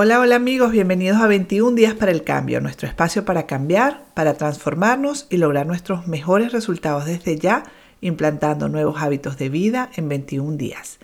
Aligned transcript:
Hola, 0.00 0.20
hola 0.20 0.36
amigos, 0.36 0.70
bienvenidos 0.70 1.20
a 1.20 1.26
21 1.26 1.74
días 1.74 1.92
para 1.94 2.12
el 2.12 2.22
cambio, 2.22 2.60
nuestro 2.60 2.86
espacio 2.86 3.24
para 3.24 3.48
cambiar, 3.48 4.04
para 4.14 4.34
transformarnos 4.34 5.26
y 5.28 5.38
lograr 5.38 5.66
nuestros 5.66 6.06
mejores 6.06 6.52
resultados 6.52 7.04
desde 7.04 7.36
ya, 7.36 7.64
implantando 8.00 8.68
nuevos 8.68 9.02
hábitos 9.02 9.38
de 9.38 9.48
vida 9.48 9.90
en 9.96 10.08
21 10.08 10.56
días. 10.56 11.00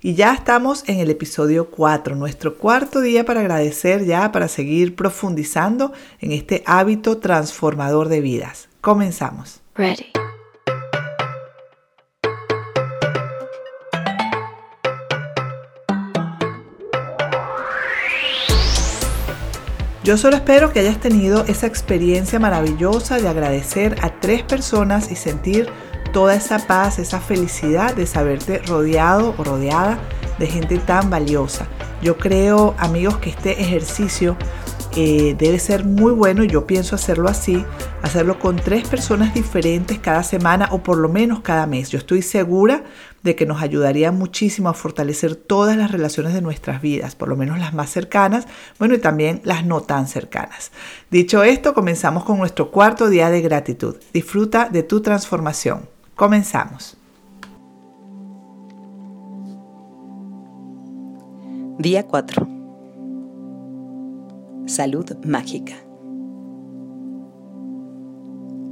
Y 0.00 0.14
ya 0.14 0.32
estamos 0.32 0.88
en 0.88 1.00
el 1.00 1.10
episodio 1.10 1.70
4, 1.72 2.14
nuestro 2.14 2.56
cuarto 2.56 3.00
día 3.00 3.24
para 3.24 3.40
agradecer 3.40 4.04
ya, 4.04 4.30
para 4.30 4.46
seguir 4.46 4.94
profundizando 4.94 5.92
en 6.20 6.30
este 6.30 6.62
hábito 6.66 7.18
transformador 7.18 8.08
de 8.08 8.20
vidas. 8.20 8.68
Comenzamos. 8.80 9.60
Ready. 9.74 10.12
Yo 20.06 20.16
solo 20.16 20.36
espero 20.36 20.72
que 20.72 20.78
hayas 20.78 21.00
tenido 21.00 21.44
esa 21.48 21.66
experiencia 21.66 22.38
maravillosa 22.38 23.18
de 23.18 23.26
agradecer 23.26 23.96
a 24.02 24.20
tres 24.20 24.44
personas 24.44 25.10
y 25.10 25.16
sentir 25.16 25.66
toda 26.12 26.36
esa 26.36 26.64
paz, 26.64 27.00
esa 27.00 27.18
felicidad 27.18 27.92
de 27.92 28.06
saberte 28.06 28.58
rodeado 28.58 29.34
o 29.36 29.42
rodeada 29.42 29.98
de 30.38 30.46
gente 30.46 30.78
tan 30.78 31.10
valiosa. 31.10 31.66
Yo 32.02 32.18
creo, 32.18 32.76
amigos, 32.78 33.18
que 33.18 33.30
este 33.30 33.60
ejercicio 33.60 34.36
eh, 34.94 35.34
debe 35.36 35.58
ser 35.58 35.84
muy 35.84 36.12
bueno 36.12 36.44
y 36.44 36.46
yo 36.46 36.68
pienso 36.68 36.94
hacerlo 36.94 37.28
así, 37.28 37.64
hacerlo 38.02 38.38
con 38.38 38.54
tres 38.54 38.86
personas 38.86 39.34
diferentes 39.34 39.98
cada 39.98 40.22
semana 40.22 40.68
o 40.70 40.84
por 40.84 40.98
lo 40.98 41.08
menos 41.08 41.40
cada 41.40 41.66
mes. 41.66 41.90
Yo 41.90 41.98
estoy 41.98 42.22
segura 42.22 42.84
de 43.26 43.36
que 43.36 43.44
nos 43.44 43.60
ayudaría 43.60 44.12
muchísimo 44.12 44.70
a 44.70 44.74
fortalecer 44.74 45.36
todas 45.36 45.76
las 45.76 45.90
relaciones 45.90 46.32
de 46.32 46.40
nuestras 46.40 46.80
vidas, 46.80 47.14
por 47.14 47.28
lo 47.28 47.36
menos 47.36 47.58
las 47.58 47.74
más 47.74 47.90
cercanas, 47.90 48.46
bueno, 48.78 48.94
y 48.94 48.98
también 48.98 49.42
las 49.44 49.66
no 49.66 49.82
tan 49.82 50.06
cercanas. 50.06 50.70
Dicho 51.10 51.42
esto, 51.42 51.74
comenzamos 51.74 52.24
con 52.24 52.38
nuestro 52.38 52.70
cuarto 52.70 53.10
día 53.10 53.28
de 53.28 53.42
gratitud. 53.42 53.96
Disfruta 54.14 54.70
de 54.70 54.82
tu 54.82 55.02
transformación. 55.02 55.88
Comenzamos. 56.14 56.96
Día 61.78 62.06
4. 62.06 62.48
Salud 64.66 65.12
mágica. 65.26 65.74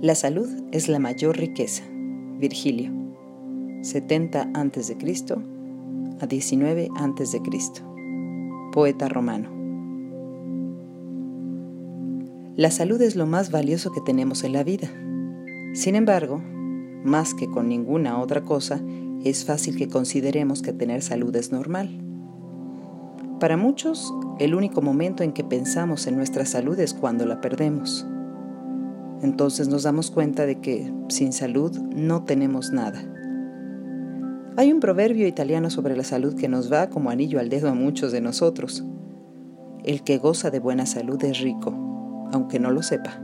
La 0.00 0.14
salud 0.14 0.48
es 0.72 0.88
la 0.88 0.98
mayor 0.98 1.36
riqueza. 1.36 1.82
Virgilio. 2.38 3.03
70 3.84 4.50
a.C. 4.54 4.96
a 6.18 6.27
19 6.27 6.88
a.C. 6.96 7.42
Poeta 8.72 9.10
romano. 9.10 9.50
La 12.56 12.70
salud 12.70 13.02
es 13.02 13.14
lo 13.14 13.26
más 13.26 13.50
valioso 13.50 13.92
que 13.92 14.00
tenemos 14.00 14.42
en 14.42 14.54
la 14.54 14.64
vida. 14.64 14.88
Sin 15.74 15.96
embargo, 15.96 16.41
más 17.04 17.34
que 17.34 17.50
con 17.50 17.68
ninguna 17.68 18.18
otra 18.20 18.42
cosa, 18.42 18.80
es 19.22 19.44
fácil 19.44 19.76
que 19.76 19.88
consideremos 19.88 20.62
que 20.62 20.72
tener 20.72 21.02
salud 21.02 21.36
es 21.36 21.52
normal. 21.52 21.91
Para 23.38 23.58
muchos, 23.58 24.14
el 24.38 24.54
único 24.54 24.80
momento 24.80 25.22
en 25.22 25.32
que 25.32 25.44
pensamos 25.44 26.06
en 26.06 26.16
nuestra 26.16 26.46
salud 26.46 26.80
es 26.80 26.94
cuando 26.94 27.26
la 27.26 27.42
perdemos. 27.42 28.06
Entonces 29.20 29.69
nos 29.69 29.82
damos 29.82 30.10
cuenta 30.10 30.46
de 30.46 30.62
que 30.62 30.91
sin 31.08 31.34
salud 31.34 31.76
no 31.94 32.24
tenemos 32.24 32.72
nada. 32.72 33.10
Hay 34.56 34.70
un 34.72 34.78
proverbio 34.78 35.27
italiano 35.27 35.69
sobre 35.69 35.97
la 35.97 36.05
salud 36.05 36.36
que 36.36 36.47
nos 36.47 36.72
va 36.72 36.88
como 36.88 37.10
anillo 37.10 37.41
al 37.41 37.48
dedo 37.48 37.69
a 37.69 37.74
muchos 37.74 38.12
de 38.12 38.20
nosotros. 38.20 38.84
El 39.83 40.05
que 40.05 40.19
goza 40.19 40.52
de 40.52 40.60
buena 40.60 40.86
salud 40.86 41.22
es 41.24 41.41
rico, 41.41 41.72
aunque 42.33 42.60
no 42.60 42.70
lo 42.70 42.84
sepa. 42.84 43.20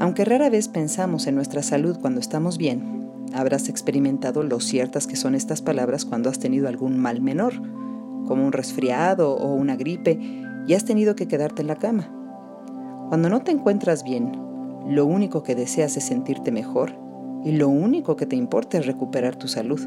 Aunque 0.00 0.26
rara 0.26 0.50
vez 0.50 0.68
pensamos 0.68 1.26
en 1.26 1.34
nuestra 1.34 1.62
salud 1.62 1.96
cuando 1.98 2.20
estamos 2.20 2.58
bien, 2.58 3.08
habrás 3.32 3.70
experimentado 3.70 4.42
lo 4.42 4.60
ciertas 4.60 5.06
que 5.06 5.16
son 5.16 5.34
estas 5.34 5.62
palabras 5.62 6.04
cuando 6.04 6.28
has 6.28 6.38
tenido 6.38 6.68
algún 6.68 6.98
mal 6.98 7.22
menor, 7.22 7.54
como 8.26 8.44
un 8.44 8.52
resfriado 8.52 9.34
o 9.34 9.54
una 9.54 9.76
gripe, 9.76 10.18
y 10.66 10.74
has 10.74 10.84
tenido 10.84 11.16
que 11.16 11.26
quedarte 11.26 11.62
en 11.62 11.68
la 11.68 11.76
cama. 11.76 12.12
Cuando 13.08 13.30
no 13.30 13.40
te 13.40 13.50
encuentras 13.50 14.04
bien, 14.04 14.32
lo 14.86 15.06
único 15.06 15.42
que 15.42 15.54
deseas 15.54 15.96
es 15.96 16.04
sentirte 16.04 16.52
mejor 16.52 17.01
y 17.44 17.52
lo 17.52 17.68
único 17.68 18.16
que 18.16 18.26
te 18.26 18.36
importa 18.36 18.78
es 18.78 18.86
recuperar 18.86 19.36
tu 19.36 19.48
salud. 19.48 19.80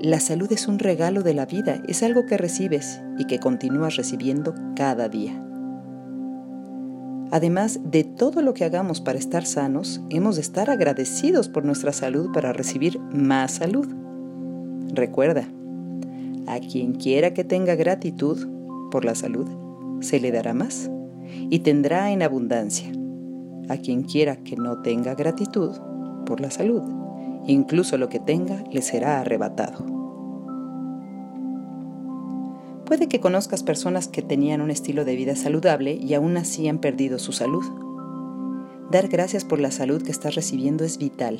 La 0.00 0.20
salud 0.20 0.50
es 0.52 0.68
un 0.68 0.78
regalo 0.78 1.22
de 1.22 1.34
la 1.34 1.46
vida, 1.46 1.82
es 1.86 2.02
algo 2.02 2.26
que 2.26 2.36
recibes 2.36 3.00
y 3.18 3.26
que 3.26 3.38
continúas 3.38 3.96
recibiendo 3.96 4.54
cada 4.74 5.08
día. 5.08 5.32
Además 7.30 7.80
de 7.84 8.04
todo 8.04 8.42
lo 8.42 8.52
que 8.52 8.64
hagamos 8.64 9.00
para 9.00 9.18
estar 9.18 9.46
sanos, 9.46 10.02
hemos 10.10 10.36
de 10.36 10.42
estar 10.42 10.70
agradecidos 10.70 11.48
por 11.48 11.64
nuestra 11.64 11.92
salud 11.92 12.30
para 12.32 12.52
recibir 12.52 12.98
más 12.98 13.52
salud. 13.52 13.86
Recuerda, 14.92 15.48
a 16.46 16.58
quien 16.60 16.92
quiera 16.94 17.32
que 17.32 17.44
tenga 17.44 17.74
gratitud 17.74 18.46
por 18.90 19.04
la 19.04 19.14
salud, 19.14 19.48
se 20.00 20.20
le 20.20 20.30
dará 20.30 20.52
más 20.52 20.90
y 21.48 21.60
tendrá 21.60 22.10
en 22.10 22.22
abundancia. 22.22 22.92
A 23.68 23.76
quien 23.76 24.02
quiera 24.02 24.36
que 24.36 24.56
no 24.56 24.82
tenga 24.82 25.14
gratitud 25.14 25.70
por 26.24 26.40
la 26.40 26.50
salud, 26.50 26.82
incluso 27.46 27.98
lo 27.98 28.08
que 28.08 28.20
tenga 28.20 28.62
le 28.70 28.82
será 28.82 29.20
arrebatado. 29.20 29.84
Puede 32.84 33.08
que 33.08 33.20
conozcas 33.20 33.62
personas 33.62 34.08
que 34.08 34.22
tenían 34.22 34.60
un 34.60 34.70
estilo 34.70 35.04
de 35.04 35.16
vida 35.16 35.34
saludable 35.34 35.94
y 35.94 36.12
aún 36.14 36.36
así 36.36 36.68
han 36.68 36.78
perdido 36.78 37.18
su 37.18 37.32
salud. 37.32 37.64
Dar 38.90 39.08
gracias 39.08 39.44
por 39.44 39.60
la 39.60 39.70
salud 39.70 40.02
que 40.02 40.10
estás 40.10 40.34
recibiendo 40.34 40.84
es 40.84 40.98
vital. 40.98 41.38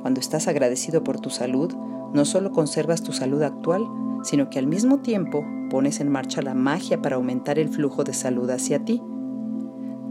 Cuando 0.00 0.20
estás 0.20 0.48
agradecido 0.48 1.04
por 1.04 1.20
tu 1.20 1.28
salud, 1.28 1.74
no 2.14 2.24
solo 2.24 2.52
conservas 2.52 3.02
tu 3.02 3.12
salud 3.12 3.42
actual, 3.42 3.86
sino 4.22 4.48
que 4.48 4.58
al 4.58 4.66
mismo 4.66 5.00
tiempo 5.00 5.44
pones 5.68 6.00
en 6.00 6.08
marcha 6.10 6.40
la 6.40 6.54
magia 6.54 7.02
para 7.02 7.16
aumentar 7.16 7.58
el 7.58 7.68
flujo 7.68 8.04
de 8.04 8.14
salud 8.14 8.48
hacia 8.48 8.84
ti. 8.84 9.02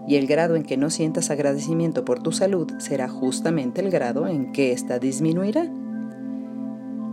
Y 0.06 0.16
el 0.16 0.26
grado 0.26 0.54
en 0.54 0.62
que 0.62 0.76
no 0.76 0.90
sientas 0.90 1.30
agradecimiento 1.30 2.04
por 2.04 2.22
tu 2.22 2.32
salud 2.32 2.70
será 2.78 3.08
justamente 3.08 3.80
el 3.80 3.90
grado 3.90 4.28
en 4.28 4.52
que 4.52 4.72
ésta 4.72 4.98
disminuirá. 4.98 5.66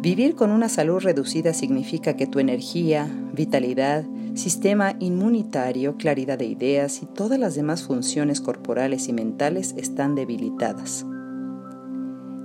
Vivir 0.01 0.35
con 0.35 0.51
una 0.51 0.67
salud 0.67 0.99
reducida 0.99 1.53
significa 1.53 2.17
que 2.17 2.27
tu 2.27 2.39
energía, 2.39 3.07
vitalidad, 3.31 4.03
sistema 4.33 4.95
inmunitario, 4.99 5.95
claridad 5.95 6.37
de 6.37 6.45
ideas 6.45 7.01
y 7.01 7.05
todas 7.05 7.39
las 7.39 7.55
demás 7.55 7.83
funciones 7.83 8.41
corporales 8.41 9.07
y 9.07 9.13
mentales 9.13 9.75
están 9.77 10.13
debilitadas. 10.13 11.05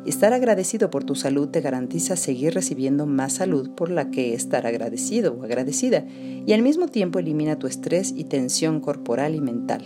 Estar 0.08 0.32
agradecido 0.32 0.90
por 0.90 1.04
tu 1.04 1.14
salud 1.14 1.48
te 1.48 1.60
garantiza 1.60 2.16
seguir 2.16 2.54
recibiendo 2.54 3.04
más 3.04 3.34
salud 3.34 3.72
por 3.72 3.90
la 3.90 4.10
que 4.10 4.32
estar 4.32 4.66
agradecido 4.66 5.34
o 5.34 5.44
agradecida 5.44 6.06
y 6.46 6.50
al 6.54 6.62
mismo 6.62 6.88
tiempo 6.88 7.18
elimina 7.18 7.58
tu 7.58 7.66
estrés 7.66 8.14
y 8.16 8.24
tensión 8.24 8.80
corporal 8.80 9.34
y 9.34 9.42
mental. 9.42 9.84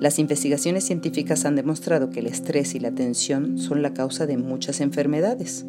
Las 0.00 0.18
investigaciones 0.18 0.84
científicas 0.84 1.44
han 1.44 1.56
demostrado 1.56 2.08
que 2.08 2.20
el 2.20 2.26
estrés 2.26 2.74
y 2.74 2.80
la 2.80 2.90
tensión 2.90 3.58
son 3.58 3.82
la 3.82 3.92
causa 3.92 4.24
de 4.24 4.38
muchas 4.38 4.80
enfermedades. 4.80 5.66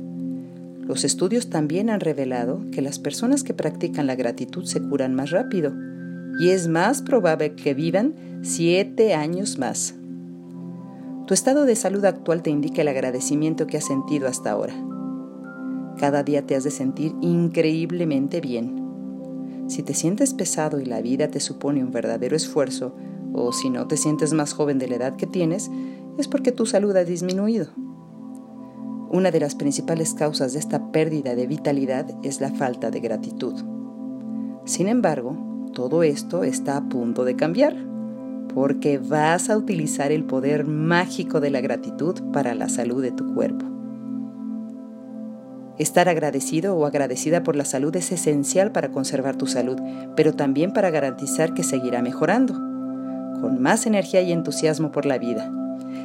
Los 0.79 1.03
estudios 1.03 1.49
también 1.49 1.89
han 1.89 1.99
revelado 1.99 2.63
que 2.71 2.81
las 2.81 2.97
personas 2.97 3.43
que 3.43 3.53
practican 3.53 4.07
la 4.07 4.15
gratitud 4.15 4.63
se 4.63 4.81
curan 4.81 5.15
más 5.15 5.31
rápido 5.31 5.73
y 6.39 6.51
es 6.51 6.69
más 6.69 7.01
probable 7.01 7.55
que 7.55 7.73
vivan 7.73 8.15
siete 8.41 9.13
años 9.13 9.59
más. 9.59 9.95
Tu 11.31 11.35
estado 11.35 11.63
de 11.63 11.77
salud 11.77 12.03
actual 12.03 12.43
te 12.43 12.49
indica 12.49 12.81
el 12.81 12.89
agradecimiento 12.89 13.65
que 13.65 13.77
has 13.77 13.85
sentido 13.85 14.27
hasta 14.27 14.51
ahora. 14.51 14.73
Cada 15.97 16.23
día 16.23 16.45
te 16.45 16.57
has 16.57 16.65
de 16.65 16.71
sentir 16.71 17.15
increíblemente 17.21 18.41
bien. 18.41 19.63
Si 19.67 19.81
te 19.81 19.93
sientes 19.93 20.33
pesado 20.33 20.81
y 20.81 20.85
la 20.85 21.01
vida 21.01 21.29
te 21.29 21.39
supone 21.39 21.85
un 21.85 21.91
verdadero 21.91 22.35
esfuerzo, 22.35 22.93
o 23.31 23.53
si 23.53 23.69
no 23.69 23.87
te 23.87 23.95
sientes 23.95 24.33
más 24.33 24.51
joven 24.51 24.77
de 24.77 24.89
la 24.89 24.95
edad 24.95 25.15
que 25.15 25.25
tienes, 25.25 25.71
es 26.17 26.27
porque 26.27 26.51
tu 26.51 26.65
salud 26.65 26.93
ha 26.97 27.05
disminuido. 27.05 27.67
Una 29.09 29.31
de 29.31 29.39
las 29.39 29.55
principales 29.55 30.13
causas 30.13 30.51
de 30.51 30.59
esta 30.59 30.91
pérdida 30.91 31.33
de 31.33 31.47
vitalidad 31.47 32.11
es 32.23 32.41
la 32.41 32.51
falta 32.51 32.91
de 32.91 32.99
gratitud. 32.99 33.53
Sin 34.65 34.89
embargo, 34.89 35.37
todo 35.71 36.03
esto 36.03 36.43
está 36.43 36.75
a 36.75 36.89
punto 36.89 37.23
de 37.23 37.37
cambiar, 37.37 37.77
porque 38.53 38.97
vas 38.97 39.49
a 39.49 39.57
utilizar 39.57 40.11
el 40.11 40.23
poder 40.23 40.65
mágico 40.65 41.39
de 41.39 41.49
la 41.49 41.61
gratitud 41.61 42.15
para 42.31 42.55
la 42.55 42.69
salud 42.69 43.01
de 43.01 43.11
tu 43.11 43.33
cuerpo. 43.33 43.65
Estar 45.77 46.09
agradecido 46.09 46.75
o 46.75 46.85
agradecida 46.85 47.43
por 47.43 47.55
la 47.55 47.65
salud 47.65 47.95
es 47.95 48.11
esencial 48.11 48.71
para 48.71 48.91
conservar 48.91 49.35
tu 49.35 49.47
salud, 49.47 49.79
pero 50.15 50.33
también 50.33 50.73
para 50.73 50.91
garantizar 50.91 51.53
que 51.53 51.63
seguirá 51.63 52.01
mejorando, 52.01 52.53
con 52.53 53.59
más 53.59 53.87
energía 53.87 54.21
y 54.21 54.31
entusiasmo 54.31 54.91
por 54.91 55.05
la 55.05 55.17
vida. 55.17 55.51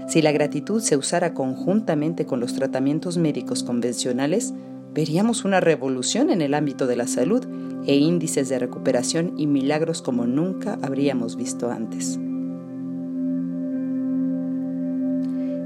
Si 0.08 0.22
la 0.22 0.32
gratitud 0.32 0.80
se 0.80 0.96
usara 0.96 1.34
conjuntamente 1.34 2.26
con 2.26 2.40
los 2.40 2.54
tratamientos 2.54 3.18
médicos 3.18 3.64
convencionales, 3.64 4.54
veríamos 4.94 5.44
una 5.44 5.60
revolución 5.60 6.30
en 6.30 6.40
el 6.40 6.54
ámbito 6.54 6.86
de 6.86 6.96
la 6.96 7.06
salud 7.06 7.44
e 7.86 7.96
índices 7.96 8.48
de 8.48 8.58
recuperación 8.58 9.34
y 9.36 9.46
milagros 9.46 10.00
como 10.00 10.26
nunca 10.26 10.78
habríamos 10.80 11.36
visto 11.36 11.70
antes. 11.70 12.18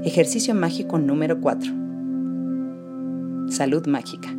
Ejercicio 0.03 0.55
mágico 0.55 0.97
número 0.97 1.39
4. 1.39 1.71
Salud 3.49 3.85
mágica. 3.85 4.29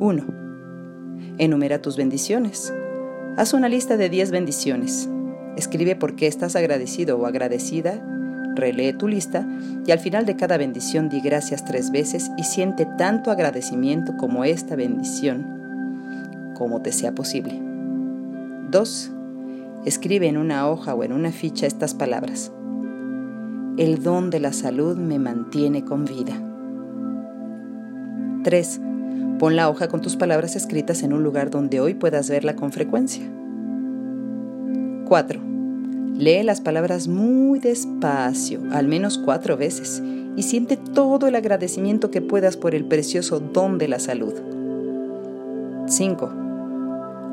1. 0.00 0.24
Enumera 1.38 1.80
tus 1.80 1.96
bendiciones. 1.96 2.74
Haz 3.36 3.52
una 3.52 3.68
lista 3.68 3.96
de 3.96 4.08
10 4.08 4.32
bendiciones. 4.32 5.08
Escribe 5.56 5.94
por 5.94 6.16
qué 6.16 6.26
estás 6.26 6.56
agradecido 6.56 7.16
o 7.16 7.26
agradecida. 7.26 8.04
Relee 8.56 8.92
tu 8.92 9.06
lista 9.06 9.46
y 9.86 9.92
al 9.92 10.00
final 10.00 10.26
de 10.26 10.34
cada 10.34 10.56
bendición 10.56 11.08
di 11.08 11.20
gracias 11.20 11.64
tres 11.64 11.92
veces 11.92 12.32
y 12.36 12.42
siente 12.42 12.88
tanto 12.98 13.30
agradecimiento 13.30 14.16
como 14.16 14.44
esta 14.44 14.74
bendición, 14.74 16.52
como 16.56 16.82
te 16.82 16.90
sea 16.90 17.14
posible. 17.14 17.56
2. 18.72 19.12
Escribe 19.84 20.26
en 20.26 20.38
una 20.38 20.68
hoja 20.68 20.92
o 20.92 21.04
en 21.04 21.12
una 21.12 21.30
ficha 21.30 21.68
estas 21.68 21.94
palabras. 21.94 22.50
El 23.76 24.04
don 24.04 24.30
de 24.30 24.38
la 24.38 24.52
salud 24.52 24.96
me 24.96 25.18
mantiene 25.18 25.84
con 25.84 26.04
vida. 26.04 26.32
3. 28.44 28.80
Pon 29.40 29.56
la 29.56 29.68
hoja 29.68 29.88
con 29.88 30.00
tus 30.00 30.14
palabras 30.14 30.54
escritas 30.54 31.02
en 31.02 31.12
un 31.12 31.24
lugar 31.24 31.50
donde 31.50 31.80
hoy 31.80 31.94
puedas 31.94 32.30
verla 32.30 32.54
con 32.54 32.70
frecuencia. 32.70 33.24
4. 35.06 35.40
Lee 36.16 36.44
las 36.44 36.60
palabras 36.60 37.08
muy 37.08 37.58
despacio, 37.58 38.60
al 38.70 38.86
menos 38.86 39.18
cuatro 39.18 39.56
veces, 39.56 40.00
y 40.36 40.44
siente 40.44 40.76
todo 40.76 41.26
el 41.26 41.34
agradecimiento 41.34 42.12
que 42.12 42.22
puedas 42.22 42.56
por 42.56 42.76
el 42.76 42.84
precioso 42.84 43.40
don 43.40 43.78
de 43.78 43.88
la 43.88 43.98
salud. 43.98 44.34
5. 45.88 46.32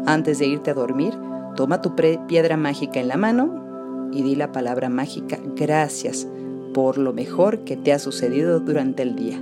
Antes 0.07 0.39
de 0.39 0.47
irte 0.47 0.71
a 0.71 0.73
dormir, 0.73 1.13
toma 1.55 1.83
tu 1.83 1.95
piedra 1.95 2.57
mágica 2.57 2.99
en 2.99 3.09
la 3.09 3.17
mano 3.17 3.60
y 4.11 4.23
di 4.23 4.35
la 4.35 4.51
palabra 4.51 4.89
mágica 4.89 5.39
gracias 5.55 6.27
por 6.73 6.97
lo 6.97 7.13
mejor 7.13 7.63
que 7.63 7.77
te 7.77 7.93
ha 7.93 7.99
sucedido 7.99 8.59
durante 8.59 9.03
el 9.03 9.15
día. 9.15 9.41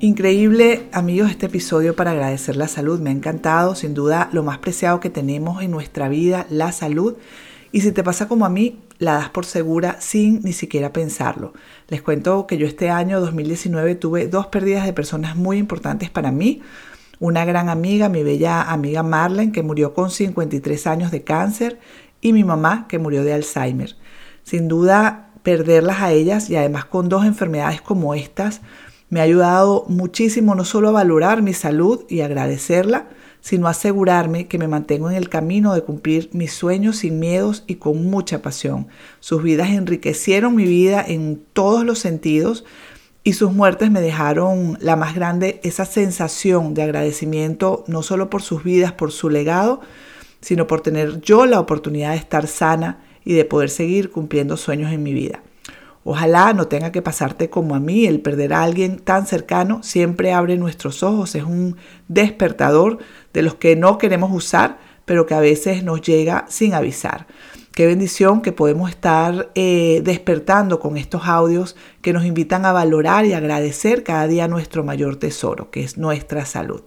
Increíble, 0.00 0.88
amigos, 0.92 1.30
este 1.30 1.46
episodio 1.46 1.96
para 1.96 2.10
agradecer 2.10 2.56
la 2.56 2.68
salud. 2.68 3.00
Me 3.00 3.08
ha 3.08 3.12
encantado, 3.14 3.74
sin 3.74 3.94
duda, 3.94 4.28
lo 4.32 4.42
más 4.42 4.58
preciado 4.58 5.00
que 5.00 5.08
tenemos 5.08 5.62
en 5.62 5.70
nuestra 5.70 6.08
vida, 6.10 6.46
la 6.50 6.72
salud. 6.72 7.14
Y 7.72 7.80
si 7.80 7.90
te 7.90 8.04
pasa 8.04 8.28
como 8.28 8.44
a 8.44 8.50
mí, 8.50 8.80
la 8.98 9.14
das 9.14 9.30
por 9.30 9.46
segura 9.46 9.96
sin 10.00 10.42
ni 10.42 10.52
siquiera 10.52 10.92
pensarlo. 10.92 11.54
Les 11.88 12.02
cuento 12.02 12.46
que 12.46 12.58
yo 12.58 12.66
este 12.66 12.90
año 12.90 13.20
2019 13.20 13.94
tuve 13.94 14.28
dos 14.28 14.48
pérdidas 14.48 14.84
de 14.84 14.92
personas 14.92 15.36
muy 15.36 15.58
importantes 15.58 16.10
para 16.10 16.30
mí. 16.30 16.60
Una 17.20 17.44
gran 17.44 17.68
amiga, 17.68 18.08
mi 18.08 18.22
bella 18.22 18.62
amiga 18.62 19.02
Marlene, 19.02 19.52
que 19.52 19.62
murió 19.62 19.94
con 19.94 20.10
53 20.10 20.86
años 20.86 21.10
de 21.10 21.22
cáncer, 21.22 21.78
y 22.20 22.32
mi 22.32 22.44
mamá, 22.44 22.86
que 22.88 22.98
murió 22.98 23.22
de 23.24 23.32
Alzheimer. 23.32 23.96
Sin 24.42 24.68
duda, 24.68 25.30
perderlas 25.42 26.00
a 26.00 26.12
ellas 26.12 26.50
y 26.50 26.56
además 26.56 26.86
con 26.86 27.08
dos 27.08 27.24
enfermedades 27.24 27.80
como 27.80 28.14
estas, 28.14 28.62
me 29.10 29.20
ha 29.20 29.24
ayudado 29.24 29.84
muchísimo 29.88 30.54
no 30.54 30.64
solo 30.64 30.88
a 30.88 30.92
valorar 30.92 31.42
mi 31.42 31.52
salud 31.52 32.04
y 32.08 32.22
agradecerla, 32.22 33.10
sino 33.40 33.66
a 33.66 33.70
asegurarme 33.70 34.48
que 34.48 34.58
me 34.58 34.68
mantengo 34.68 35.10
en 35.10 35.16
el 35.16 35.28
camino 35.28 35.74
de 35.74 35.82
cumplir 35.82 36.30
mis 36.32 36.52
sueños 36.52 36.96
sin 36.96 37.20
miedos 37.20 37.62
y 37.66 37.74
con 37.74 38.06
mucha 38.06 38.40
pasión. 38.40 38.88
Sus 39.20 39.42
vidas 39.42 39.68
enriquecieron 39.68 40.56
mi 40.56 40.64
vida 40.64 41.04
en 41.06 41.44
todos 41.52 41.84
los 41.84 41.98
sentidos 41.98 42.64
y 43.26 43.32
sus 43.32 43.54
muertes 43.54 43.90
me 43.90 44.02
dejaron 44.02 44.76
la 44.80 44.96
más 44.96 45.14
grande, 45.14 45.58
esa 45.64 45.86
sensación 45.86 46.74
de 46.74 46.82
agradecimiento, 46.82 47.82
no 47.86 48.02
solo 48.02 48.28
por 48.28 48.42
sus 48.42 48.62
vidas, 48.62 48.92
por 48.92 49.12
su 49.12 49.30
legado, 49.30 49.80
sino 50.42 50.66
por 50.66 50.82
tener 50.82 51.22
yo 51.22 51.46
la 51.46 51.58
oportunidad 51.58 52.10
de 52.10 52.18
estar 52.18 52.46
sana 52.46 53.02
y 53.24 53.32
de 53.32 53.46
poder 53.46 53.70
seguir 53.70 54.10
cumpliendo 54.10 54.58
sueños 54.58 54.92
en 54.92 55.02
mi 55.02 55.14
vida. 55.14 55.42
Ojalá 56.04 56.52
no 56.52 56.68
tenga 56.68 56.92
que 56.92 57.00
pasarte 57.00 57.48
como 57.48 57.74
a 57.74 57.80
mí, 57.80 58.04
el 58.04 58.20
perder 58.20 58.52
a 58.52 58.62
alguien 58.62 58.98
tan 58.98 59.26
cercano 59.26 59.82
siempre 59.82 60.34
abre 60.34 60.58
nuestros 60.58 61.02
ojos, 61.02 61.34
es 61.34 61.44
un 61.44 61.78
despertador 62.08 62.98
de 63.32 63.40
los 63.40 63.54
que 63.54 63.74
no 63.74 63.96
queremos 63.96 64.30
usar, 64.34 64.78
pero 65.06 65.24
que 65.24 65.32
a 65.32 65.40
veces 65.40 65.82
nos 65.82 66.02
llega 66.02 66.44
sin 66.50 66.74
avisar. 66.74 67.26
Qué 67.74 67.86
bendición 67.86 68.40
que 68.40 68.52
podemos 68.52 68.88
estar 68.88 69.50
eh, 69.56 70.00
despertando 70.04 70.78
con 70.78 70.96
estos 70.96 71.22
audios 71.24 71.74
que 72.02 72.12
nos 72.12 72.24
invitan 72.24 72.64
a 72.66 72.72
valorar 72.72 73.26
y 73.26 73.32
agradecer 73.32 74.04
cada 74.04 74.28
día 74.28 74.46
nuestro 74.46 74.84
mayor 74.84 75.16
tesoro, 75.16 75.72
que 75.72 75.82
es 75.82 75.98
nuestra 75.98 76.46
salud. 76.46 76.82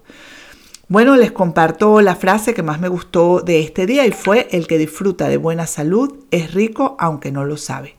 Bueno, 0.87 1.17
les 1.17 1.33
comparto 1.33 1.99
la 1.99 2.15
frase 2.15 2.53
que 2.53 2.63
más 2.63 2.79
me 2.79 2.87
gustó 2.87 3.41
de 3.41 3.59
este 3.59 3.85
día 3.85 4.05
y 4.05 4.11
fue 4.11 4.47
el 4.51 4.65
que 4.65 4.77
disfruta 4.77 5.27
de 5.27 5.35
buena 5.35 5.67
salud 5.67 6.19
es 6.31 6.53
rico 6.53 6.95
aunque 6.99 7.33
no 7.33 7.43
lo 7.43 7.57
sabe. 7.57 7.95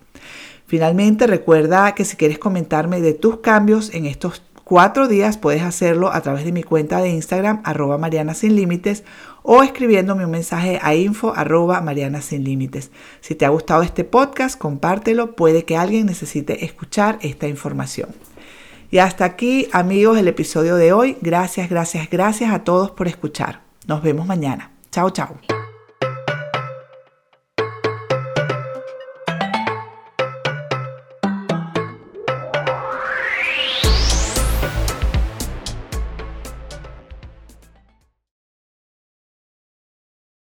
Finalmente, 0.67 1.27
recuerda 1.27 1.95
que 1.95 2.07
si 2.07 2.17
quieres 2.17 2.39
comentarme 2.39 3.03
de 3.03 3.13
tus 3.13 3.41
cambios 3.41 3.93
en 3.93 4.07
estos 4.07 4.43
cuatro 4.69 5.09
días, 5.09 5.39
puedes 5.39 5.63
hacerlo 5.63 6.13
a 6.13 6.21
través 6.21 6.45
de 6.45 6.53
mi 6.53 6.63
cuenta 6.63 7.01
de 7.01 7.09
Instagram, 7.09 7.63
arroba 7.65 7.97
Mariana 7.97 8.35
Sin 8.35 8.55
Límites, 8.55 9.03
o 9.43 9.63
escribiéndome 9.63 10.27
un 10.27 10.31
mensaje 10.31 10.79
a 10.83 10.95
info 10.95 11.33
arroba 11.35 11.81
Mariana 11.81 12.21
Sin 12.21 12.45
Límites. 12.45 12.91
Si 13.23 13.35
te 13.35 13.47
ha 13.47 13.49
gustado 13.49 13.83
este 13.83 14.05
podcast, 14.05 14.59
compártelo, 14.59 15.35
puede 15.35 15.65
que 15.65 15.79
alguien 15.79 16.05
necesite 16.05 16.67
escuchar 16.67 17.19
esta 17.23 17.49
información. 17.49 18.11
Y 18.91 18.99
hasta 18.99 19.25
aquí, 19.25 19.69
amigos, 19.73 20.19
el 20.19 20.29
episodio 20.29 20.77
de 20.77 20.93
hoy. 20.93 21.17
Gracias, 21.23 21.71
gracias, 21.71 22.11
gracias 22.11 22.53
a 22.53 22.65
todos 22.65 22.91
por 22.91 23.09
escuchar. 23.09 23.63
Nos 23.87 24.03
vemos 24.03 24.27
mañana. 24.27 24.71
Chao, 24.91 25.11
chao. 25.11 25.58